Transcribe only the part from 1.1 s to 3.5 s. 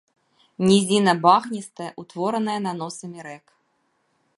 багністая, утворана наносамі рэк.